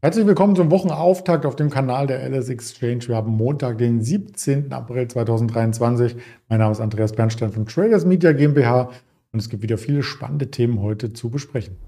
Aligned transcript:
Herzlich 0.00 0.28
willkommen 0.28 0.54
zum 0.54 0.70
Wochenauftakt 0.70 1.44
auf 1.44 1.56
dem 1.56 1.70
Kanal 1.70 2.06
der 2.06 2.22
LS 2.22 2.50
Exchange. 2.50 3.08
Wir 3.08 3.16
haben 3.16 3.32
Montag, 3.32 3.78
den 3.78 4.00
17. 4.00 4.72
April 4.72 5.08
2023. 5.08 6.14
Mein 6.48 6.60
Name 6.60 6.70
ist 6.70 6.78
Andreas 6.78 7.10
Bernstein 7.10 7.50
von 7.50 7.66
Traders 7.66 8.04
Media 8.04 8.30
GmbH 8.30 8.92
und 9.32 9.40
es 9.40 9.48
gibt 9.48 9.64
wieder 9.64 9.76
viele 9.76 10.04
spannende 10.04 10.52
Themen 10.52 10.80
heute 10.82 11.14
zu 11.14 11.30
besprechen. 11.30 11.78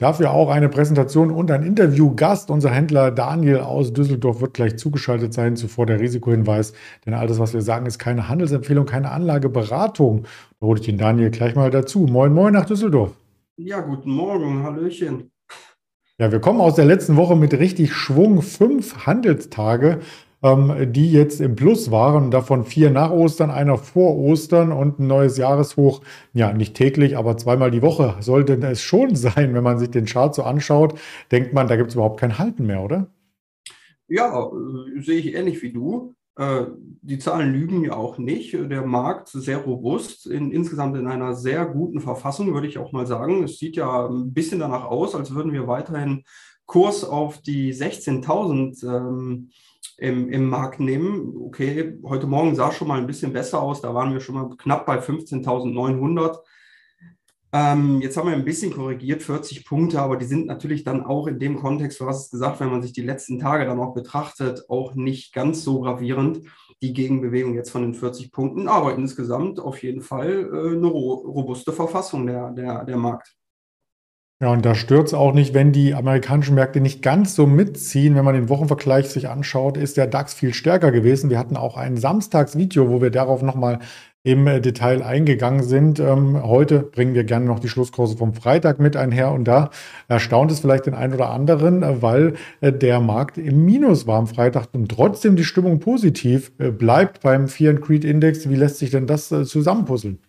Dafür 0.00 0.30
auch 0.30 0.48
eine 0.48 0.68
Präsentation 0.68 1.32
und 1.32 1.50
ein 1.50 1.64
Interviewgast. 1.64 2.50
Unser 2.50 2.70
Händler 2.70 3.10
Daniel 3.10 3.58
aus 3.58 3.92
Düsseldorf 3.92 4.40
wird 4.40 4.54
gleich 4.54 4.76
zugeschaltet 4.76 5.34
sein. 5.34 5.56
Zuvor 5.56 5.86
der 5.86 5.98
Risikohinweis. 5.98 6.72
Denn 7.04 7.14
alles, 7.14 7.40
was 7.40 7.52
wir 7.52 7.62
sagen, 7.62 7.84
ist 7.84 7.98
keine 7.98 8.28
Handelsempfehlung, 8.28 8.86
keine 8.86 9.10
Anlageberatung. 9.10 10.22
Da 10.60 10.66
hole 10.68 10.78
ich 10.78 10.86
den 10.86 10.98
Daniel 10.98 11.30
gleich 11.30 11.56
mal 11.56 11.72
dazu. 11.72 12.06
Moin, 12.08 12.32
moin 12.32 12.52
nach 12.52 12.66
Düsseldorf. 12.66 13.10
Ja, 13.56 13.80
guten 13.80 14.12
Morgen. 14.12 14.62
Hallöchen. 14.62 15.32
Ja, 16.16 16.30
wir 16.30 16.40
kommen 16.40 16.60
aus 16.60 16.76
der 16.76 16.84
letzten 16.84 17.16
Woche 17.16 17.34
mit 17.34 17.52
richtig 17.54 17.92
Schwung. 17.92 18.40
Fünf 18.42 19.04
Handelstage 19.04 19.98
ähm, 20.42 20.92
die 20.92 21.10
jetzt 21.10 21.40
im 21.40 21.56
Plus 21.56 21.90
waren. 21.90 22.30
Davon 22.30 22.64
vier 22.64 22.90
nach 22.90 23.10
Ostern, 23.10 23.50
einer 23.50 23.78
vor 23.78 24.16
Ostern 24.16 24.72
und 24.72 24.98
ein 24.98 25.06
neues 25.06 25.36
Jahreshoch. 25.36 26.00
Ja, 26.32 26.52
nicht 26.52 26.74
täglich, 26.74 27.16
aber 27.16 27.36
zweimal 27.36 27.70
die 27.70 27.82
Woche 27.82 28.16
sollte 28.20 28.54
es 28.54 28.82
schon 28.82 29.14
sein, 29.16 29.54
wenn 29.54 29.64
man 29.64 29.78
sich 29.78 29.90
den 29.90 30.06
Chart 30.06 30.34
so 30.34 30.42
anschaut. 30.42 30.98
Denkt 31.32 31.52
man, 31.52 31.68
da 31.68 31.76
gibt 31.76 31.90
es 31.90 31.94
überhaupt 31.94 32.20
kein 32.20 32.38
Halten 32.38 32.66
mehr, 32.66 32.82
oder? 32.82 33.08
Ja, 34.08 34.46
äh, 34.46 35.00
sehe 35.00 35.18
ich 35.18 35.34
ähnlich 35.34 35.62
wie 35.62 35.72
du. 35.72 36.14
Äh, 36.36 36.66
die 37.02 37.18
Zahlen 37.18 37.52
lügen 37.52 37.84
ja 37.84 37.94
auch 37.94 38.16
nicht. 38.16 38.54
Der 38.54 38.86
Markt 38.86 39.34
ist 39.34 39.44
sehr 39.44 39.58
robust, 39.58 40.26
in, 40.26 40.52
insgesamt 40.52 40.96
in 40.96 41.08
einer 41.08 41.34
sehr 41.34 41.66
guten 41.66 42.00
Verfassung, 42.00 42.54
würde 42.54 42.68
ich 42.68 42.78
auch 42.78 42.92
mal 42.92 43.06
sagen. 43.06 43.42
Es 43.42 43.58
sieht 43.58 43.76
ja 43.76 44.06
ein 44.06 44.32
bisschen 44.32 44.60
danach 44.60 44.84
aus, 44.84 45.14
als 45.14 45.34
würden 45.34 45.52
wir 45.52 45.66
weiterhin 45.66 46.22
Kurs 46.64 47.02
auf 47.02 47.40
die 47.42 47.74
16.000 47.74 48.86
ähm, 48.86 49.50
im, 49.98 50.30
im 50.30 50.48
Markt 50.48 50.80
nehmen. 50.80 51.34
Okay, 51.36 51.98
heute 52.04 52.26
Morgen 52.26 52.54
sah 52.54 52.72
schon 52.72 52.88
mal 52.88 52.98
ein 52.98 53.06
bisschen 53.06 53.32
besser 53.32 53.60
aus. 53.60 53.82
Da 53.82 53.92
waren 53.94 54.12
wir 54.12 54.20
schon 54.20 54.36
mal 54.36 54.48
knapp 54.56 54.86
bei 54.86 54.98
15.900. 54.98 56.38
Ähm, 57.52 58.00
jetzt 58.02 58.16
haben 58.16 58.28
wir 58.28 58.36
ein 58.36 58.44
bisschen 58.44 58.72
korrigiert, 58.72 59.22
40 59.22 59.64
Punkte, 59.64 60.00
aber 60.00 60.16
die 60.16 60.26
sind 60.26 60.46
natürlich 60.46 60.84
dann 60.84 61.04
auch 61.04 61.26
in 61.26 61.38
dem 61.38 61.56
Kontext, 61.56 61.98
du 61.98 62.06
hast 62.06 62.26
es 62.26 62.30
gesagt, 62.30 62.60
wenn 62.60 62.70
man 62.70 62.82
sich 62.82 62.92
die 62.92 63.02
letzten 63.02 63.38
Tage 63.38 63.64
dann 63.64 63.80
auch 63.80 63.94
betrachtet, 63.94 64.64
auch 64.68 64.94
nicht 64.94 65.32
ganz 65.32 65.64
so 65.64 65.80
gravierend, 65.80 66.42
die 66.82 66.92
Gegenbewegung 66.92 67.54
jetzt 67.54 67.70
von 67.70 67.82
den 67.82 67.94
40 67.94 68.32
Punkten. 68.32 68.68
Aber 68.68 68.94
insgesamt 68.94 69.60
auf 69.60 69.82
jeden 69.82 70.02
Fall 70.02 70.50
äh, 70.52 70.76
eine 70.76 70.86
robuste 70.86 71.72
Verfassung 71.72 72.26
der, 72.26 72.50
der, 72.50 72.84
der 72.84 72.96
Markt. 72.98 73.37
Ja, 74.40 74.52
und 74.52 74.64
da 74.64 74.76
stört 74.76 75.08
es 75.08 75.14
auch 75.14 75.34
nicht, 75.34 75.52
wenn 75.52 75.72
die 75.72 75.94
amerikanischen 75.94 76.54
Märkte 76.54 76.80
nicht 76.80 77.02
ganz 77.02 77.34
so 77.34 77.44
mitziehen. 77.44 78.14
Wenn 78.14 78.24
man 78.24 78.36
den 78.36 78.48
Wochenvergleich 78.48 79.08
sich 79.08 79.28
anschaut, 79.28 79.76
ist 79.76 79.96
der 79.96 80.06
DAX 80.06 80.32
viel 80.32 80.54
stärker 80.54 80.92
gewesen. 80.92 81.28
Wir 81.28 81.40
hatten 81.40 81.56
auch 81.56 81.76
ein 81.76 81.96
Samstagsvideo, 81.96 82.88
wo 82.88 83.02
wir 83.02 83.10
darauf 83.10 83.42
nochmal 83.42 83.80
im 84.22 84.46
äh, 84.46 84.60
Detail 84.60 85.02
eingegangen 85.02 85.64
sind. 85.64 85.98
Ähm, 85.98 86.40
heute 86.40 86.80
bringen 86.80 87.14
wir 87.14 87.24
gerne 87.24 87.46
noch 87.46 87.58
die 87.58 87.68
Schlusskurse 87.68 88.16
vom 88.16 88.32
Freitag 88.32 88.78
mit 88.78 88.96
einher 88.96 89.32
und 89.32 89.44
da 89.44 89.70
erstaunt 90.06 90.52
es 90.52 90.60
vielleicht 90.60 90.86
den 90.86 90.94
einen 90.94 91.14
oder 91.14 91.30
anderen, 91.30 91.82
äh, 91.82 92.00
weil 92.00 92.34
äh, 92.60 92.72
der 92.72 93.00
Markt 93.00 93.38
im 93.38 93.64
Minus 93.64 94.06
war 94.06 94.18
am 94.18 94.28
Freitag 94.28 94.68
und 94.72 94.88
trotzdem 94.88 95.34
die 95.34 95.44
Stimmung 95.44 95.80
positiv 95.80 96.52
äh, 96.58 96.70
bleibt 96.70 97.22
beim 97.22 97.48
Fear 97.48 97.74
and 97.74 97.82
Creed 97.82 98.04
Index. 98.04 98.48
Wie 98.48 98.56
lässt 98.56 98.78
sich 98.78 98.90
denn 98.90 99.08
das 99.08 99.32
äh, 99.32 99.44
zusammenpuzzeln? 99.44 100.20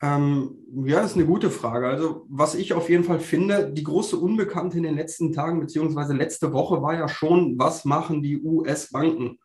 Ähm, 0.00 0.54
ja, 0.84 1.00
das 1.02 1.12
ist 1.12 1.16
eine 1.16 1.26
gute 1.26 1.50
Frage. 1.50 1.88
Also, 1.88 2.24
was 2.28 2.54
ich 2.54 2.72
auf 2.72 2.88
jeden 2.88 3.04
Fall 3.04 3.18
finde, 3.18 3.72
die 3.72 3.82
große 3.82 4.16
Unbekannte 4.16 4.76
in 4.76 4.84
den 4.84 4.94
letzten 4.94 5.32
Tagen 5.32 5.60
beziehungsweise 5.60 6.14
letzte 6.14 6.52
Woche 6.52 6.82
war 6.82 6.94
ja 6.94 7.08
schon, 7.08 7.58
was 7.58 7.84
machen 7.84 8.22
die 8.22 8.40
US-Banken? 8.40 9.38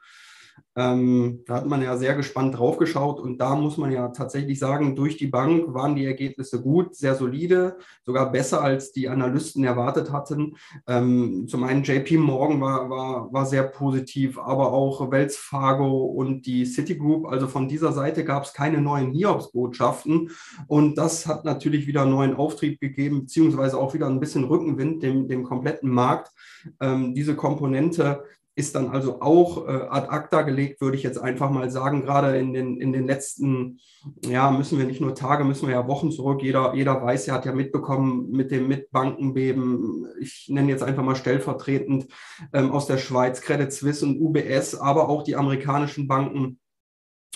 Ähm, 0.75 1.44
da 1.46 1.56
hat 1.56 1.68
man 1.68 1.84
ja 1.84 1.97
sehr 1.97 2.16
gespannt 2.16 2.58
drauf 2.58 2.78
geschaut 2.78 3.19
und 3.19 3.38
da 3.38 3.56
muss 3.56 3.78
man 3.78 3.91
ja 3.91 4.08
tatsächlich 4.08 4.58
sagen, 4.58 4.96
durch 4.96 5.18
die 5.18 5.28
Bank 5.28 5.74
waren 5.74 5.96
die 5.96 6.06
Ergebnisse 6.06 6.62
gut, 6.62 6.96
sehr 6.96 7.14
solide, 7.14 7.78
sogar 8.03 8.31
besser 8.31 8.62
als 8.64 8.91
die 8.91 9.08
Analysten 9.08 9.64
erwartet 9.64 10.12
hatten. 10.12 10.58
Ähm, 10.88 11.47
zum 11.47 11.64
einen 11.64 11.84
JP 11.84 12.18
Morgan 12.18 12.59
war, 12.59 12.90
war, 12.90 13.31
war 13.31 13.46
sehr 13.46 13.64
positiv, 13.64 14.40
aber 14.40 14.74
auch 14.74 15.12
Wells 15.12 15.38
Fargo 15.38 16.06
und 16.06 16.47
die 16.47 16.66
Citigroup. 16.66 17.28
Also 17.28 17.47
von 17.47 17.68
dieser 17.68 17.91
Seite 17.91 18.25
gab 18.25 18.44
es 18.44 18.53
keine 18.53 18.81
neuen 18.81 19.12
Hiobsbotschaften 19.12 20.31
und 20.68 20.97
das 20.97 21.28
hat 21.28 21.46
natürlich 21.46 21.85
wieder 21.85 22.06
neuen 22.06 22.35
Auftrieb 22.35 22.80
gegeben, 22.80 23.22
beziehungsweise 23.22 23.78
auch 23.78 23.94
wieder 23.94 24.08
ein 24.08 24.20
bisschen 24.20 24.46
Rückenwind 24.46 25.03
dem, 25.03 25.28
dem 25.28 25.44
kompletten 25.44 25.91
Markt. 25.91 26.31
Ähm, 26.80 27.14
diese 27.14 27.35
Komponente 27.35 28.24
ist 28.56 28.75
dann 28.75 28.90
also 28.90 29.22
auch 29.22 29.68
äh, 29.68 29.88
ad 29.90 30.09
acta 30.09 30.44
gelegt, 30.44 30.80
würde 30.80 30.96
ich 30.96 31.03
jetzt 31.03 31.18
einfach 31.18 31.50
mal 31.50 31.69
sagen. 31.72 32.03
Gerade 32.03 32.38
in 32.38 32.53
den, 32.53 32.80
in 32.80 32.94
den 32.94 33.08
letzten, 33.08 33.80
ja, 34.25 34.52
müssen 34.52 34.78
wir 34.78 34.86
nicht 34.86 35.02
nur 35.02 35.16
Tage, 35.16 35.44
müssen 35.44 35.68
wir 35.68 35.74
ja 35.74 35.88
Wochen 35.88 36.12
zurück. 36.12 36.44
Jeder, 36.44 36.75
jeder 36.75 37.02
weiß, 37.02 37.28
er 37.28 37.34
hat 37.34 37.46
ja 37.46 37.53
mitbekommen 37.53 38.30
mit 38.31 38.52
dem 38.52 38.68
Mitbankenbeben. 38.68 40.08
Ich 40.19 40.47
nenne 40.50 40.69
jetzt 40.69 40.84
einfach 40.84 41.03
mal 41.03 41.16
stellvertretend 41.16 42.08
ähm, 42.53 42.72
aus 42.72 42.86
der 42.86 42.97
Schweiz 42.97 43.41
Credit 43.41 43.74
Suisse 43.74 44.06
und 44.06 44.19
UBS, 44.19 44.75
aber 44.75 45.09
auch 45.09 45.24
die 45.24 45.35
amerikanischen 45.35 46.08
Banken, 46.08 46.59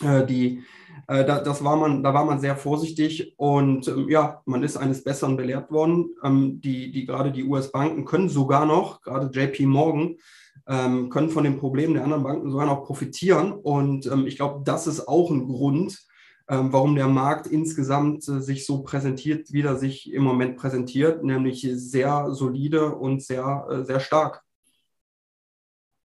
äh, 0.03 0.25
die 0.25 0.63
äh, 1.07 1.25
da, 1.25 1.39
das 1.39 1.63
war 1.63 1.77
man, 1.77 2.03
da 2.03 2.13
war 2.13 2.25
man 2.25 2.39
sehr 2.39 2.55
vorsichtig 2.55 3.33
und 3.37 3.87
ähm, 3.87 4.09
ja, 4.09 4.41
man 4.45 4.63
ist 4.63 4.77
eines 4.77 5.03
Besseren 5.03 5.37
belehrt 5.37 5.71
worden. 5.71 6.09
Ähm, 6.23 6.59
die, 6.61 6.91
die, 6.91 7.05
gerade 7.05 7.31
die 7.31 7.43
US-Banken 7.43 8.05
können 8.05 8.29
sogar 8.29 8.65
noch, 8.65 9.01
gerade 9.01 9.29
JP 9.31 9.65
Morgan, 9.67 10.17
ähm, 10.67 11.09
können 11.09 11.29
von 11.29 11.43
den 11.43 11.57
Problemen 11.57 11.93
der 11.93 12.03
anderen 12.03 12.23
Banken 12.23 12.51
sogar 12.51 12.65
noch 12.65 12.83
profitieren. 12.83 13.53
Und 13.53 14.05
ähm, 14.05 14.27
ich 14.27 14.35
glaube, 14.35 14.61
das 14.65 14.87
ist 14.87 15.07
auch 15.07 15.31
ein 15.31 15.47
Grund, 15.47 15.97
ähm, 16.49 16.71
warum 16.71 16.95
der 16.95 17.07
Markt 17.07 17.47
insgesamt 17.47 18.27
äh, 18.27 18.41
sich 18.41 18.65
so 18.65 18.83
präsentiert, 18.83 19.51
wie 19.51 19.61
er 19.61 19.75
sich 19.75 20.11
im 20.13 20.23
Moment 20.23 20.57
präsentiert, 20.57 21.23
nämlich 21.23 21.67
sehr 21.73 22.31
solide 22.31 22.95
und 22.95 23.23
sehr, 23.23 23.67
äh, 23.69 23.83
sehr 23.83 23.99
stark. 23.99 24.43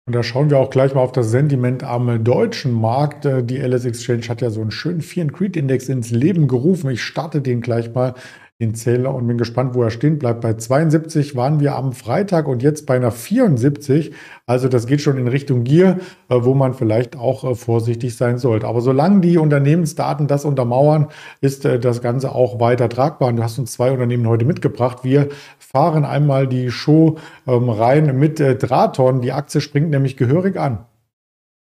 Und 0.07 0.13
da 0.13 0.23
schauen 0.23 0.49
wir 0.49 0.57
auch 0.57 0.71
gleich 0.71 0.95
mal 0.95 1.01
auf 1.01 1.11
das 1.11 1.29
Sentiment 1.29 1.83
am 1.83 2.23
deutschen 2.23 2.73
Markt. 2.73 3.25
Äh, 3.25 3.43
die 3.43 3.57
LS 3.57 3.85
Exchange 3.85 4.27
hat 4.27 4.41
ja 4.41 4.49
so 4.49 4.61
einen 4.61 4.71
schönen 4.71 5.01
Fear 5.01 5.27
and 5.27 5.33
Creed 5.33 5.55
Index 5.55 5.87
ins 5.87 6.09
Leben 6.09 6.47
gerufen. 6.47 6.89
Ich 6.89 7.03
starte 7.03 7.41
den 7.41 7.61
gleich 7.61 7.93
mal 7.93 8.15
den 8.59 8.75
Zähler 8.75 9.15
und 9.15 9.25
bin 9.25 9.37
gespannt, 9.37 9.73
wo 9.73 9.83
er 9.83 9.89
stehen 9.89 10.19
bleibt. 10.19 10.41
Bei 10.41 10.53
72 10.53 11.37
waren 11.37 11.61
wir 11.61 11.75
am 11.75 11.93
Freitag 11.93 12.45
und 12.45 12.61
jetzt 12.61 12.85
bei 12.85 12.97
einer 12.97 13.11
74. 13.11 14.11
Also 14.45 14.67
das 14.67 14.85
geht 14.85 14.99
schon 14.99 15.17
in 15.17 15.29
Richtung 15.29 15.63
Gier, 15.63 15.99
äh, 16.27 16.35
wo 16.41 16.53
man 16.53 16.73
vielleicht 16.73 17.15
auch 17.15 17.45
äh, 17.45 17.55
vorsichtig 17.55 18.17
sein 18.17 18.37
sollte. 18.37 18.67
Aber 18.67 18.81
solange 18.81 19.21
die 19.21 19.37
Unternehmensdaten 19.37 20.27
das 20.27 20.43
untermauern, 20.43 21.07
ist 21.39 21.63
äh, 21.63 21.79
das 21.79 22.01
Ganze 22.01 22.35
auch 22.35 22.59
weiter 22.59 22.89
tragbar. 22.89 23.29
Und 23.29 23.37
du 23.37 23.43
hast 23.43 23.57
uns 23.59 23.71
zwei 23.71 23.91
Unternehmen 23.91 24.27
heute 24.27 24.43
mitgebracht. 24.43 25.05
Wir 25.05 25.29
fahren 25.57 26.03
einmal 26.03 26.45
die 26.45 26.69
Show 26.69 27.17
ähm, 27.47 27.69
rein 27.69 28.19
mit 28.19 28.39
Draton. 28.39 29.21
Die 29.21 29.31
Aktie 29.31 29.61
springt 29.61 29.89
nämlich 29.89 30.17
gehörig 30.17 30.59
an. 30.59 30.79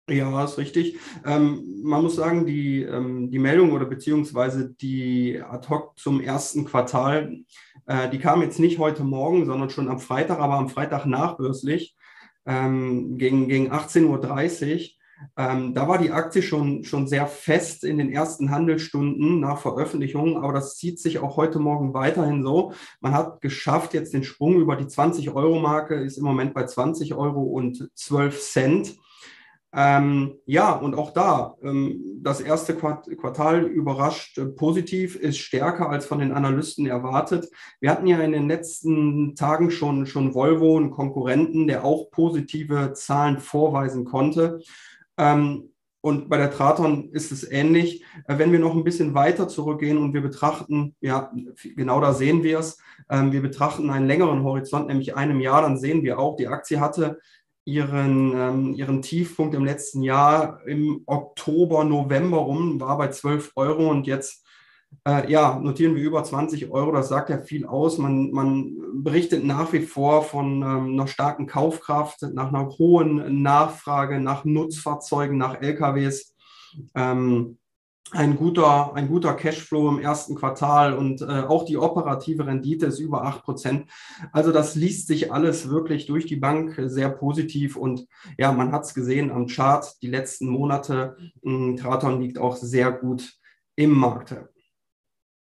Ja, 0.08 0.44
ist 0.44 0.56
richtig. 0.56 0.98
Ähm, 1.24 1.80
man 1.82 2.02
muss 2.02 2.14
sagen, 2.14 2.46
die, 2.46 2.82
ähm, 2.82 3.28
die 3.30 3.40
Meldung 3.40 3.72
oder 3.72 3.86
beziehungsweise 3.86 4.72
die 4.72 5.42
ad 5.42 5.68
hoc 5.68 5.98
zum 5.98 6.20
ersten 6.20 6.64
Quartal, 6.64 7.40
äh, 7.86 8.08
die 8.10 8.18
kam 8.18 8.40
jetzt 8.40 8.60
nicht 8.60 8.78
heute 8.78 9.02
Morgen, 9.02 9.46
sondern 9.46 9.68
schon 9.68 9.88
am 9.88 9.98
Freitag, 9.98 10.38
aber 10.38 10.54
am 10.54 10.68
Freitag 10.68 11.06
nachbörslich 11.06 11.96
ähm, 12.46 13.18
gegen, 13.18 13.48
gegen 13.48 13.72
18.30 13.72 14.04
Uhr. 14.06 14.96
Ähm, 15.36 15.74
da 15.74 15.88
war 15.88 15.98
die 15.98 16.12
Aktie 16.12 16.42
schon, 16.42 16.84
schon 16.84 17.08
sehr 17.08 17.26
fest 17.26 17.82
in 17.82 17.98
den 17.98 18.12
ersten 18.12 18.50
Handelsstunden 18.50 19.40
nach 19.40 19.58
Veröffentlichung, 19.58 20.36
aber 20.36 20.52
das 20.52 20.76
zieht 20.76 21.00
sich 21.00 21.18
auch 21.18 21.36
heute 21.36 21.58
Morgen 21.58 21.94
weiterhin 21.94 22.44
so. 22.44 22.74
Man 23.00 23.12
hat 23.12 23.40
geschafft, 23.40 23.92
jetzt 23.92 24.14
den 24.14 24.22
Sprung 24.22 24.56
über 24.60 24.76
die 24.76 24.84
20-Euro-Marke, 24.84 25.96
ist 25.96 26.18
im 26.18 26.24
Moment 26.24 26.54
bei 26.54 26.64
20 26.64 27.14
Euro 27.14 27.42
und 27.42 27.90
12 27.94 28.40
Cent. 28.40 28.96
Ähm, 29.78 30.38
ja, 30.46 30.72
und 30.72 30.94
auch 30.94 31.12
da, 31.12 31.58
ähm, 31.62 32.00
das 32.22 32.40
erste 32.40 32.74
Quartal 32.74 33.64
überrascht 33.64 34.38
äh, 34.38 34.46
positiv, 34.46 35.16
ist 35.16 35.36
stärker 35.36 35.90
als 35.90 36.06
von 36.06 36.18
den 36.18 36.32
Analysten 36.32 36.86
erwartet. 36.86 37.50
Wir 37.80 37.90
hatten 37.90 38.06
ja 38.06 38.18
in 38.20 38.32
den 38.32 38.48
letzten 38.48 39.34
Tagen 39.34 39.70
schon, 39.70 40.06
schon 40.06 40.34
Volvo, 40.34 40.78
einen 40.78 40.90
Konkurrenten, 40.90 41.66
der 41.66 41.84
auch 41.84 42.10
positive 42.10 42.94
Zahlen 42.94 43.38
vorweisen 43.38 44.06
konnte. 44.06 44.60
Ähm, 45.18 45.68
und 46.00 46.30
bei 46.30 46.38
der 46.38 46.52
Traton 46.52 47.10
ist 47.10 47.30
es 47.30 47.50
ähnlich. 47.50 48.02
Äh, 48.28 48.38
wenn 48.38 48.52
wir 48.52 48.60
noch 48.60 48.74
ein 48.74 48.84
bisschen 48.84 49.12
weiter 49.12 49.46
zurückgehen 49.46 49.98
und 49.98 50.14
wir 50.14 50.22
betrachten, 50.22 50.96
ja, 51.02 51.30
genau 51.76 52.00
da 52.00 52.14
sehen 52.14 52.42
wir 52.42 52.60
es, 52.60 52.78
ähm, 53.10 53.30
wir 53.30 53.42
betrachten 53.42 53.90
einen 53.90 54.06
längeren 54.06 54.42
Horizont, 54.42 54.86
nämlich 54.86 55.16
einem 55.16 55.40
Jahr, 55.40 55.60
dann 55.60 55.76
sehen 55.76 56.02
wir 56.02 56.18
auch, 56.18 56.36
die 56.36 56.48
Aktie 56.48 56.80
hatte 56.80 57.18
ihren, 57.66 58.32
ähm, 58.34 58.74
ihren 58.74 59.02
Tiefpunkt 59.02 59.54
im 59.54 59.64
letzten 59.64 60.02
Jahr 60.02 60.60
im 60.66 61.02
Oktober, 61.04 61.84
November 61.84 62.38
rum, 62.38 62.80
war 62.80 62.96
bei 62.96 63.08
12 63.08 63.52
Euro 63.56 63.90
und 63.90 64.06
jetzt 64.06 64.46
äh, 65.06 65.30
ja, 65.30 65.58
notieren 65.58 65.94
wir 65.94 66.02
über 66.02 66.22
20 66.22 66.70
Euro. 66.70 66.92
Das 66.92 67.08
sagt 67.08 67.28
ja 67.28 67.38
viel 67.38 67.66
aus. 67.66 67.98
Man, 67.98 68.30
man 68.30 68.76
berichtet 69.02 69.44
nach 69.44 69.72
wie 69.72 69.82
vor 69.82 70.22
von 70.22 70.62
ähm, 70.62 70.92
einer 70.92 71.08
starken 71.08 71.46
Kaufkraft, 71.46 72.22
nach 72.32 72.48
einer 72.48 72.68
hohen 72.78 73.42
Nachfrage, 73.42 74.20
nach 74.20 74.44
Nutzfahrzeugen, 74.44 75.36
nach 75.36 75.60
LKWs. 75.60 76.34
Ähm, 76.94 77.58
ein 78.12 78.36
guter, 78.36 78.94
ein 78.94 79.08
guter 79.08 79.34
Cashflow 79.34 79.88
im 79.88 79.98
ersten 79.98 80.34
Quartal 80.34 80.94
und 80.94 81.22
äh, 81.22 81.24
auch 81.24 81.64
die 81.64 81.76
operative 81.76 82.46
Rendite 82.46 82.86
ist 82.86 83.00
über 83.00 83.24
8%. 83.26 83.84
Also 84.32 84.52
das 84.52 84.74
liest 84.74 85.08
sich 85.08 85.32
alles 85.32 85.68
wirklich 85.68 86.06
durch 86.06 86.26
die 86.26 86.36
Bank 86.36 86.80
sehr 86.86 87.10
positiv 87.10 87.76
und 87.76 88.06
ja, 88.38 88.52
man 88.52 88.72
hat 88.72 88.84
es 88.84 88.94
gesehen 88.94 89.30
am 89.30 89.46
Chart, 89.46 89.86
die 90.02 90.08
letzten 90.08 90.48
Monate, 90.48 91.16
mh, 91.42 91.80
Traton 91.80 92.20
liegt 92.20 92.38
auch 92.38 92.56
sehr 92.56 92.92
gut 92.92 93.34
im 93.74 93.90
Markt. 93.90 94.36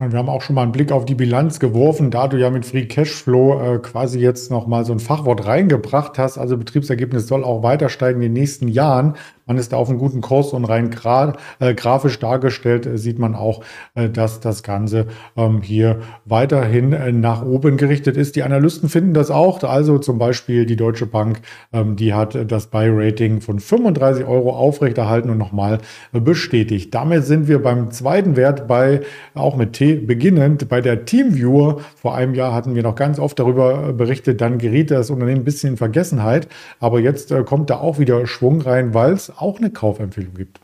Wir 0.00 0.16
haben 0.16 0.28
auch 0.28 0.43
schon 0.43 0.54
mal 0.54 0.62
einen 0.62 0.70
Blick 0.70 0.93
auf 0.93 1.06
die 1.06 1.16
Bilanz 1.16 1.58
geworfen, 1.58 2.12
da 2.12 2.28
du 2.28 2.37
ja 2.37 2.50
mit 2.50 2.64
Free 2.64 2.87
Cashflow 2.87 3.61
äh, 3.61 3.78
quasi 3.81 4.20
jetzt 4.20 4.49
noch 4.49 4.69
mal 4.69 4.84
so 4.84 4.93
ein 4.93 5.00
Fachwort 5.00 5.44
reingebracht 5.44 6.19
hast. 6.19 6.38
Also 6.38 6.56
Betriebsergebnis 6.56 7.26
soll 7.26 7.43
auch 7.43 7.64
weiter 7.64 7.88
steigen 7.88 8.22
in 8.22 8.32
den 8.32 8.40
nächsten 8.40 8.69
Jahren. 8.69 9.16
Man 9.48 9.56
ist 9.56 9.72
da 9.72 9.78
auf 9.78 9.88
einem 9.88 9.98
guten 9.98 10.20
Kurs 10.20 10.52
und 10.52 10.66
rein 10.66 10.90
gra 10.90 11.32
äh, 11.58 11.74
grafisch 11.74 12.18
dargestellt 12.18 12.86
äh, 12.86 12.98
sieht 12.98 13.18
man 13.18 13.34
auch, 13.34 13.62
äh, 13.94 14.10
dass 14.10 14.40
das 14.40 14.62
Ganze 14.62 15.06
ähm, 15.36 15.62
hier 15.62 16.00
weiterhin 16.26 16.92
äh, 16.92 17.12
nach 17.12 17.44
oben 17.44 17.78
gerichtet 17.78 18.18
ist. 18.18 18.36
Die 18.36 18.42
Analysten 18.42 18.90
finden 18.90 19.14
das 19.14 19.30
auch. 19.30 19.62
Also 19.62 19.98
zum 19.98 20.18
Beispiel 20.18 20.66
die 20.66 20.76
Deutsche 20.76 21.06
Bank, 21.06 21.40
ähm, 21.72 21.96
die 21.96 22.12
hat 22.12 22.38
das 22.50 22.66
Buy-Rating 22.66 23.40
von 23.40 23.58
35 23.58 24.26
Euro 24.26 24.54
aufrechterhalten 24.54 25.30
und 25.30 25.38
nochmal 25.38 25.78
äh, 26.12 26.20
bestätigt. 26.20 26.94
Damit 26.94 27.24
sind 27.24 27.48
wir 27.48 27.62
beim 27.62 27.90
zweiten 27.90 28.36
Wert 28.36 28.68
bei, 28.68 29.00
auch 29.34 29.56
mit 29.56 29.72
T 29.72 29.94
beginnend, 29.96 30.68
bei 30.68 30.82
der 30.82 31.06
Teamviewer. 31.06 31.78
Vor 31.96 32.14
einem 32.14 32.34
Jahr 32.34 32.52
hatten 32.52 32.74
wir 32.74 32.82
noch 32.82 32.96
ganz 32.96 33.18
oft 33.18 33.38
darüber 33.38 33.94
berichtet, 33.94 34.42
dann 34.42 34.58
geriet 34.58 34.90
das 34.90 35.08
Unternehmen 35.08 35.40
ein 35.40 35.44
bisschen 35.44 35.70
in 35.70 35.76
Vergessenheit. 35.78 36.48
Aber 36.80 37.00
jetzt 37.00 37.32
äh, 37.32 37.42
kommt 37.44 37.70
da 37.70 37.78
auch 37.78 37.98
wieder 37.98 38.26
Schwung 38.26 38.60
rein, 38.60 38.92
weil 38.92 39.12
es 39.12 39.38
auch 39.40 39.58
eine 39.58 39.70
Kaufempfehlung 39.70 40.35
gibt. 40.35 40.61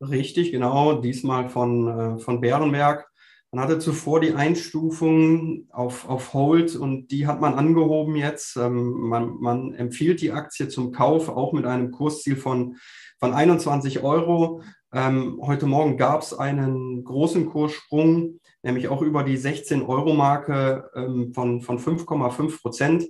Richtig, 0.00 0.52
genau. 0.52 1.00
Diesmal 1.00 1.48
von, 1.48 1.88
äh, 1.88 2.18
von 2.18 2.40
Bärenberg. 2.40 3.08
Man 3.50 3.64
hatte 3.64 3.78
zuvor 3.78 4.20
die 4.20 4.34
Einstufung 4.34 5.68
auf, 5.70 6.08
auf 6.08 6.34
Hold 6.34 6.76
und 6.76 7.08
die 7.08 7.26
hat 7.26 7.40
man 7.40 7.54
angehoben 7.54 8.14
jetzt. 8.14 8.56
Ähm, 8.56 9.08
man, 9.08 9.38
man 9.40 9.74
empfiehlt 9.74 10.20
die 10.20 10.32
Aktie 10.32 10.68
zum 10.68 10.92
Kauf, 10.92 11.28
auch 11.28 11.52
mit 11.52 11.64
einem 11.64 11.90
Kursziel 11.90 12.36
von, 12.36 12.76
von 13.18 13.32
21 13.32 14.02
Euro. 14.02 14.62
Ähm, 14.92 15.40
heute 15.42 15.66
Morgen 15.66 15.96
gab 15.96 16.22
es 16.22 16.34
einen 16.34 17.02
großen 17.04 17.46
Kurssprung, 17.46 18.38
nämlich 18.62 18.88
auch 18.88 19.02
über 19.02 19.24
die 19.24 19.38
16-Euro-Marke 19.38 20.90
ähm, 20.94 21.32
von, 21.32 21.62
von 21.62 21.78
5,5 21.78 22.60
Prozent. 22.60 23.06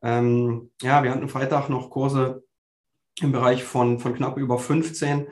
Ja, 0.00 1.02
wir 1.02 1.10
hatten 1.10 1.28
Freitag 1.28 1.68
noch 1.70 1.90
Kurse 1.90 2.44
im 3.22 3.32
Bereich 3.32 3.64
von, 3.64 3.98
von 3.98 4.14
knapp 4.14 4.38
über 4.38 4.58
15. 4.58 5.26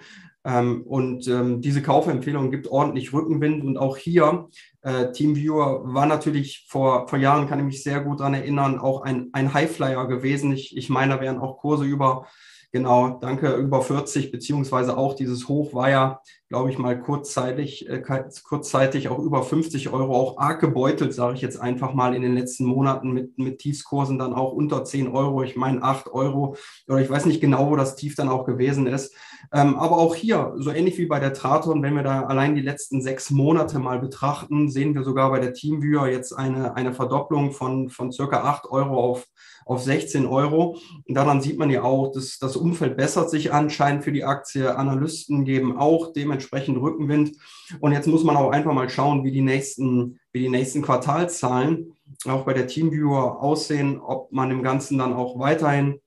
Ähm, 0.44 0.82
und 0.82 1.26
ähm, 1.26 1.60
diese 1.60 1.82
Kaufempfehlung 1.82 2.50
gibt 2.50 2.68
ordentlich 2.68 3.12
Rückenwind. 3.12 3.64
Und 3.64 3.76
auch 3.76 3.96
hier, 3.96 4.48
äh, 4.82 5.10
Teamviewer 5.10 5.82
war 5.92 6.06
natürlich 6.06 6.66
vor, 6.68 7.08
vor 7.08 7.18
Jahren, 7.18 7.48
kann 7.48 7.58
ich 7.58 7.64
mich 7.64 7.82
sehr 7.82 8.00
gut 8.00 8.20
daran 8.20 8.34
erinnern, 8.34 8.78
auch 8.78 9.02
ein, 9.02 9.30
ein 9.32 9.52
Highflyer 9.52 10.06
gewesen. 10.06 10.52
Ich, 10.52 10.76
ich 10.76 10.88
meine, 10.88 11.14
da 11.14 11.20
wären 11.20 11.38
auch 11.38 11.58
Kurse 11.58 11.84
über 11.84 12.26
Genau, 12.72 13.18
danke, 13.20 13.54
über 13.54 13.80
40, 13.80 14.32
beziehungsweise 14.32 14.96
auch 14.96 15.14
dieses 15.14 15.48
Hoch 15.48 15.72
war 15.72 15.88
ja, 15.88 16.20
glaube 16.48 16.70
ich, 16.70 16.78
mal 16.78 16.98
kurzzeitig, 17.00 17.88
äh, 17.88 18.02
kurzzeitig 18.44 19.08
auch 19.08 19.18
über 19.18 19.42
50 19.42 19.90
Euro, 19.90 20.14
auch 20.16 20.38
arg 20.38 20.60
gebeutelt, 20.60 21.14
sage 21.14 21.34
ich 21.34 21.42
jetzt 21.42 21.60
einfach 21.60 21.94
mal 21.94 22.14
in 22.14 22.22
den 22.22 22.34
letzten 22.34 22.64
Monaten 22.64 23.12
mit, 23.12 23.38
mit 23.38 23.58
Tiefskursen 23.58 24.18
dann 24.18 24.34
auch 24.34 24.52
unter 24.52 24.84
10 24.84 25.08
Euro, 25.08 25.42
ich 25.42 25.56
meine 25.56 25.82
8 25.82 26.08
Euro 26.08 26.56
oder 26.88 27.00
ich 27.00 27.08
weiß 27.08 27.26
nicht 27.26 27.40
genau, 27.40 27.70
wo 27.70 27.76
das 27.76 27.96
Tief 27.96 28.16
dann 28.16 28.28
auch 28.28 28.44
gewesen 28.44 28.86
ist. 28.86 29.14
Ähm, 29.52 29.76
aber 29.76 29.96
auch 29.98 30.14
hier, 30.14 30.54
so 30.56 30.70
ähnlich 30.70 30.98
wie 30.98 31.06
bei 31.06 31.20
der 31.20 31.34
Traton, 31.34 31.82
wenn 31.82 31.94
wir 31.94 32.02
da 32.02 32.24
allein 32.24 32.56
die 32.56 32.62
letzten 32.62 33.00
sechs 33.00 33.30
Monate 33.30 33.78
mal 33.78 34.00
betrachten, 34.00 34.68
sehen 34.68 34.94
wir 34.94 35.04
sogar 35.04 35.30
bei 35.30 35.38
der 35.38 35.54
Teamviewer 35.54 36.08
jetzt 36.08 36.32
eine, 36.32 36.74
eine 36.74 36.92
Verdopplung 36.92 37.52
von, 37.52 37.90
von 37.90 38.10
circa 38.10 38.42
8 38.42 38.66
Euro 38.66 38.98
auf 38.98 39.26
auf 39.66 39.82
16 39.82 40.26
Euro. 40.26 40.78
Und 41.04 41.14
daran 41.14 41.42
sieht 41.42 41.58
man 41.58 41.70
ja 41.70 41.82
auch, 41.82 42.12
dass 42.12 42.38
das 42.38 42.56
Umfeld 42.66 42.96
bessert 42.96 43.30
sich 43.30 43.52
anscheinend 43.52 44.02
für 44.02 44.10
die 44.10 44.24
Aktie. 44.24 44.76
Analysten 44.76 45.44
geben 45.44 45.78
auch 45.78 46.12
dementsprechend 46.12 46.78
Rückenwind. 46.78 47.36
Und 47.78 47.92
jetzt 47.92 48.08
muss 48.08 48.24
man 48.24 48.36
auch 48.36 48.50
einfach 48.50 48.72
mal 48.72 48.88
schauen, 48.88 49.22
wie 49.22 49.30
die 49.30 49.40
nächsten, 49.40 50.18
wie 50.32 50.40
die 50.40 50.48
nächsten 50.48 50.82
Quartalzahlen 50.82 51.92
auch 52.26 52.44
bei 52.44 52.54
der 52.54 52.66
Teamviewer 52.66 53.40
aussehen, 53.40 54.00
ob 54.00 54.32
man 54.32 54.50
im 54.50 54.64
Ganzen 54.64 54.98
dann 54.98 55.12
auch 55.12 55.38
weiterhin 55.38 56.00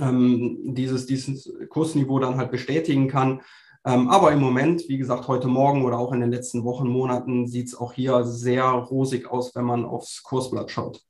ähm, 0.00 0.74
dieses, 0.74 1.04
dieses 1.04 1.52
Kursniveau 1.68 2.18
dann 2.20 2.38
halt 2.38 2.50
bestätigen 2.50 3.08
kann. 3.08 3.42
Ähm, 3.84 4.08
aber 4.08 4.32
im 4.32 4.40
Moment, 4.40 4.88
wie 4.88 4.98
gesagt, 4.98 5.28
heute 5.28 5.48
Morgen 5.48 5.84
oder 5.84 5.98
auch 5.98 6.12
in 6.12 6.20
den 6.20 6.30
letzten 6.30 6.64
Wochen, 6.64 6.88
Monaten 6.88 7.46
sieht 7.48 7.68
es 7.68 7.74
auch 7.74 7.92
hier 7.92 8.24
sehr 8.24 8.64
rosig 8.64 9.30
aus, 9.30 9.54
wenn 9.54 9.64
man 9.64 9.84
aufs 9.84 10.22
Kursblatt 10.22 10.70
schaut. 10.70 11.04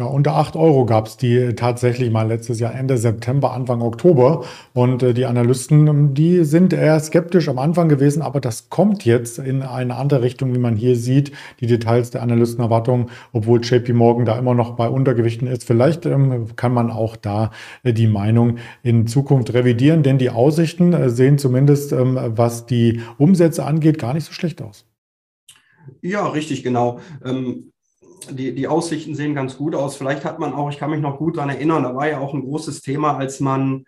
Ja, 0.00 0.06
unter 0.06 0.36
8 0.36 0.56
Euro 0.56 0.86
gab 0.86 1.08
es 1.08 1.18
die 1.18 1.54
tatsächlich 1.54 2.10
mal 2.10 2.26
letztes 2.26 2.58
Jahr 2.58 2.74
Ende 2.74 2.96
September, 2.96 3.52
Anfang 3.52 3.82
Oktober. 3.82 4.46
Und 4.72 5.02
äh, 5.02 5.12
die 5.12 5.26
Analysten, 5.26 5.86
ähm, 5.88 6.14
die 6.14 6.42
sind 6.44 6.72
eher 6.72 6.98
skeptisch 7.00 7.50
am 7.50 7.58
Anfang 7.58 7.90
gewesen, 7.90 8.22
aber 8.22 8.40
das 8.40 8.70
kommt 8.70 9.04
jetzt 9.04 9.38
in 9.38 9.60
eine 9.60 9.96
andere 9.96 10.22
Richtung, 10.22 10.54
wie 10.54 10.58
man 10.58 10.74
hier 10.74 10.96
sieht. 10.96 11.32
Die 11.60 11.66
Details 11.66 12.08
der 12.08 12.22
Analystenerwartungen, 12.22 13.10
obwohl 13.34 13.60
JP 13.60 13.92
Morgan 13.92 14.24
da 14.24 14.38
immer 14.38 14.54
noch 14.54 14.70
bei 14.70 14.88
Untergewichten 14.88 15.46
ist. 15.46 15.64
Vielleicht 15.64 16.06
ähm, 16.06 16.56
kann 16.56 16.72
man 16.72 16.90
auch 16.90 17.16
da 17.16 17.50
äh, 17.82 17.92
die 17.92 18.06
Meinung 18.06 18.56
in 18.82 19.06
Zukunft 19.06 19.52
revidieren, 19.52 20.02
denn 20.02 20.16
die 20.16 20.30
Aussichten 20.30 20.94
äh, 20.94 21.10
sehen 21.10 21.36
zumindest, 21.36 21.92
ähm, 21.92 22.18
was 22.24 22.64
die 22.64 23.02
Umsätze 23.18 23.66
angeht, 23.66 23.98
gar 23.98 24.14
nicht 24.14 24.24
so 24.24 24.32
schlecht 24.32 24.62
aus. 24.62 24.86
Ja, 26.00 26.26
richtig, 26.26 26.62
genau. 26.62 27.00
Ähm, 27.22 27.69
die, 28.30 28.54
die 28.54 28.68
Aussichten 28.68 29.14
sehen 29.14 29.34
ganz 29.34 29.56
gut 29.56 29.74
aus. 29.74 29.96
Vielleicht 29.96 30.24
hat 30.24 30.38
man 30.38 30.52
auch, 30.52 30.70
ich 30.70 30.78
kann 30.78 30.90
mich 30.90 31.00
noch 31.00 31.18
gut 31.18 31.36
daran 31.36 31.50
erinnern, 31.50 31.82
da 31.82 31.94
war 31.94 32.08
ja 32.08 32.18
auch 32.18 32.34
ein 32.34 32.42
großes 32.42 32.82
Thema, 32.82 33.16
als 33.16 33.40
man, 33.40 33.84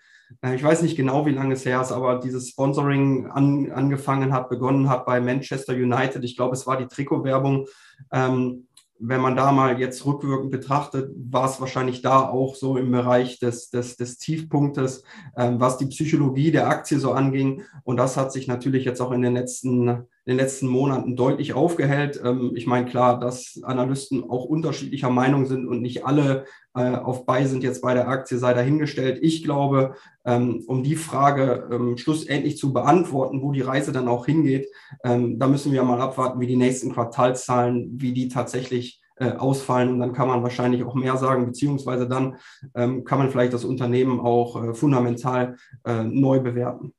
ich 0.54 0.62
weiß 0.62 0.82
nicht 0.82 0.96
genau, 0.96 1.26
wie 1.26 1.32
lange 1.32 1.54
es 1.54 1.64
her 1.64 1.80
ist, 1.80 1.92
aber 1.92 2.18
dieses 2.18 2.48
Sponsoring 2.48 3.26
an, 3.26 3.70
angefangen 3.70 4.32
hat, 4.32 4.48
begonnen 4.48 4.88
hat 4.88 5.04
bei 5.04 5.20
Manchester 5.20 5.74
United. 5.74 6.24
Ich 6.24 6.36
glaube, 6.36 6.54
es 6.54 6.66
war 6.66 6.76
die 6.76 6.86
Trikotwerbung. 6.86 7.66
Ähm, 8.10 8.66
wenn 9.04 9.20
man 9.20 9.34
da 9.34 9.50
mal 9.50 9.80
jetzt 9.80 10.06
rückwirkend 10.06 10.52
betrachtet, 10.52 11.10
war 11.16 11.46
es 11.46 11.60
wahrscheinlich 11.60 12.02
da 12.02 12.20
auch 12.20 12.54
so 12.54 12.76
im 12.76 12.92
Bereich 12.92 13.40
des, 13.40 13.68
des, 13.68 13.96
des 13.96 14.18
Tiefpunktes, 14.18 15.02
ähm, 15.36 15.58
was 15.58 15.76
die 15.76 15.86
Psychologie 15.86 16.52
der 16.52 16.68
Aktie 16.68 17.00
so 17.00 17.10
anging. 17.10 17.64
Und 17.82 17.96
das 17.96 18.16
hat 18.16 18.32
sich 18.32 18.46
natürlich 18.46 18.84
jetzt 18.84 19.00
auch 19.00 19.10
in 19.10 19.22
den 19.22 19.34
letzten, 19.34 20.06
in 20.24 20.36
den 20.36 20.38
letzten 20.38 20.68
Monaten 20.68 21.16
deutlich 21.16 21.52
aufgehellt. 21.52 22.20
Ähm, 22.24 22.52
ich 22.54 22.66
meine, 22.66 22.86
klar, 22.86 23.18
dass 23.18 23.60
Analysten 23.64 24.22
auch 24.30 24.44
unterschiedlicher 24.44 25.10
Meinung 25.10 25.46
sind 25.46 25.66
und 25.66 25.82
nicht 25.82 26.06
alle 26.06 26.44
äh, 26.74 26.94
auf 26.94 27.26
bei 27.26 27.44
sind 27.44 27.64
jetzt 27.64 27.82
bei 27.82 27.92
der 27.94 28.08
Aktie, 28.08 28.38
sei 28.38 28.54
dahingestellt. 28.54 29.18
Ich 29.20 29.42
glaube, 29.42 29.94
ähm, 30.24 30.62
um 30.68 30.84
die 30.84 30.94
Frage 30.94 31.68
ähm, 31.72 31.96
schlussendlich 31.96 32.56
zu 32.56 32.72
beantworten, 32.72 33.42
wo 33.42 33.50
die 33.50 33.62
Reise 33.62 33.90
dann 33.90 34.08
auch 34.08 34.26
hingeht, 34.26 34.68
da 35.02 35.48
müssen 35.48 35.72
wir 35.72 35.82
mal 35.82 36.00
abwarten, 36.00 36.40
wie 36.40 36.46
die 36.46 36.56
nächsten 36.56 36.92
Quartalszahlen, 36.92 38.00
wie 38.00 38.12
die 38.12 38.28
tatsächlich 38.28 39.00
äh, 39.16 39.32
ausfallen 39.32 39.90
und 39.90 40.00
dann 40.00 40.12
kann 40.12 40.28
man 40.28 40.42
wahrscheinlich 40.42 40.84
auch 40.84 40.94
mehr 40.94 41.16
sagen, 41.16 41.46
beziehungsweise 41.46 42.08
dann 42.08 42.36
kann 42.72 43.18
man 43.18 43.30
vielleicht 43.30 43.52
das 43.52 43.64
Unternehmen 43.64 44.20
auch 44.20 44.62
äh, 44.62 44.74
fundamental 44.74 45.56
neu 45.84 46.40
bewerten. 46.40 46.92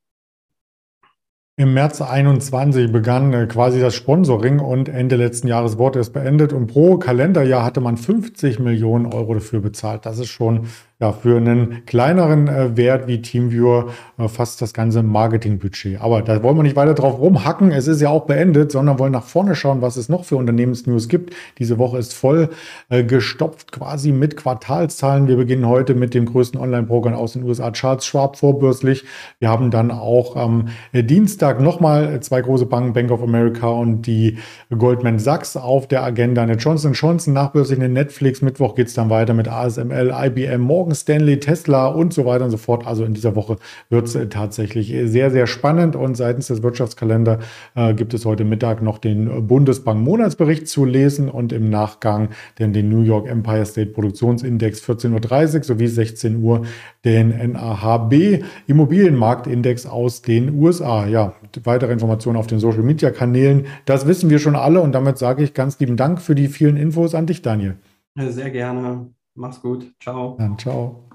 Im 1.55 1.75
März 1.75 2.01
21 2.01 2.91
begann 2.91 3.31
äh, 3.31 3.45
quasi 3.45 3.79
das 3.79 3.93
Sponsoring 3.93 4.57
und 4.57 4.89
Ende 4.89 5.17
letzten 5.17 5.47
Jahres 5.47 5.77
wurde 5.77 5.99
es 5.99 6.09
beendet 6.09 6.51
und 6.51 6.65
pro 6.65 6.97
Kalenderjahr 6.97 7.63
hatte 7.63 7.79
man 7.79 7.95
50 7.95 8.57
Millionen 8.57 9.05
Euro 9.05 9.35
dafür 9.35 9.59
bezahlt. 9.59 10.07
Das 10.07 10.17
ist 10.17 10.29
schon 10.29 10.65
ja, 10.99 11.11
für 11.11 11.35
einen 11.35 11.85
kleineren 11.85 12.47
äh, 12.47 12.77
Wert 12.77 13.07
wie 13.07 13.21
Teamviewer 13.21 13.87
äh, 14.17 14.29
fast 14.29 14.61
das 14.61 14.73
ganze 14.73 15.03
Marketingbudget. 15.03 15.99
Aber 15.99 16.21
da 16.21 16.41
wollen 16.43 16.55
wir 16.55 16.63
nicht 16.63 16.77
weiter 16.77 16.93
drauf 16.93 17.19
rumhacken. 17.19 17.71
Es 17.71 17.87
ist 17.87 17.99
ja 17.99 18.09
auch 18.09 18.25
beendet, 18.25 18.71
sondern 18.71 18.99
wollen 18.99 19.11
nach 19.11 19.25
vorne 19.25 19.55
schauen, 19.55 19.81
was 19.81 19.97
es 19.97 20.07
noch 20.07 20.23
für 20.23 20.37
Unternehmensnews 20.37 21.09
gibt. 21.09 21.33
Diese 21.57 21.77
Woche 21.77 21.97
ist 21.97 22.13
voll 22.13 22.49
äh, 22.89 23.03
gestopft 23.03 23.73
quasi 23.73 24.13
mit 24.13 24.37
Quartalszahlen. 24.37 25.27
Wir 25.27 25.35
beginnen 25.35 25.67
heute 25.67 25.93
mit 25.93 26.13
dem 26.13 26.25
größten 26.25 26.59
Online-Programm 26.59 27.15
aus 27.15 27.33
den 27.33 27.43
USA, 27.43 27.71
Charles 27.71 28.05
Schwab, 28.05 28.37
vorbörslich. 28.37 29.03
Wir 29.39 29.49
haben 29.49 29.71
dann 29.71 29.91
auch 29.91 30.37
am 30.37 30.69
Dienstag 30.93 31.59
nochmal 31.59 32.21
zwei 32.21 32.41
große 32.41 32.65
Banken, 32.65 32.93
Bank 32.93 33.11
of 33.11 33.21
America 33.21 33.67
und 33.67 34.03
die 34.03 34.37
Goldman 34.69 35.19
Sachs 35.19 35.57
auf 35.57 35.87
der 35.87 36.03
Agenda. 36.03 36.43
Eine 36.43 36.53
Johnson 36.53 36.93
Johnson 36.93 37.33
nachbörslich, 37.33 37.79
eine 37.79 37.89
Netflix. 37.89 38.41
Mittwoch 38.41 38.75
geht 38.75 38.87
es 38.87 38.93
dann 38.93 39.09
weiter 39.09 39.33
mit 39.33 39.49
ASML, 39.49 40.13
IBM, 40.15 40.61
Morgan 40.61 40.92
Morgan 40.93 40.95
Stanley, 40.95 41.39
Tesla 41.39 41.87
und 41.87 42.13
so 42.13 42.25
weiter 42.25 42.45
und 42.45 42.51
so 42.51 42.57
fort. 42.57 42.85
Also 42.85 43.03
in 43.03 43.13
dieser 43.13 43.35
Woche 43.35 43.57
wird 43.89 44.07
es 44.07 44.15
äh, 44.15 44.27
tatsächlich 44.27 44.93
sehr, 45.05 45.31
sehr 45.31 45.47
spannend. 45.47 45.95
Und 45.95 46.15
seitens 46.15 46.47
des 46.47 46.61
Wirtschaftskalender 46.61 47.39
äh, 47.75 47.93
gibt 47.93 48.13
es 48.13 48.25
heute 48.25 48.43
Mittag 48.45 48.81
noch 48.81 48.99
den 48.99 49.47
Bundesbank-Monatsbericht 49.47 50.67
zu 50.67 50.85
lesen 50.85 51.29
und 51.29 51.51
im 51.51 51.69
Nachgang 51.69 52.29
den, 52.59 52.73
den 52.73 52.89
New 52.89 53.01
York 53.01 53.27
Empire 53.27 53.65
State 53.65 53.91
Produktionsindex 53.91 54.83
14.30 54.83 55.57
Uhr 55.57 55.63
sowie 55.63 55.87
16 55.87 56.43
Uhr 56.43 56.61
den 57.05 57.29
NAHB 57.53 58.43
Immobilienmarktindex 58.67 59.85
aus 59.85 60.21
den 60.21 60.59
USA. 60.59 61.07
Ja, 61.07 61.33
weitere 61.63 61.91
Informationen 61.91 62.37
auf 62.37 62.47
den 62.47 62.59
Social 62.59 62.83
Media 62.83 63.09
Kanälen. 63.09 63.65
Das 63.85 64.05
wissen 64.07 64.29
wir 64.29 64.39
schon 64.39 64.55
alle 64.55 64.81
und 64.81 64.91
damit 64.91 65.17
sage 65.17 65.43
ich 65.43 65.53
ganz 65.53 65.79
lieben 65.79 65.97
Dank 65.97 66.21
für 66.21 66.35
die 66.35 66.47
vielen 66.47 66.77
Infos 66.77 67.15
an 67.15 67.25
dich, 67.25 67.41
Daniel. 67.41 67.77
Sehr 68.15 68.51
gerne. 68.51 69.07
Mach's 69.35 69.61
gut. 69.61 69.93
Ciao. 69.99 70.35
Dann 70.37 70.57
ciao. 70.57 71.09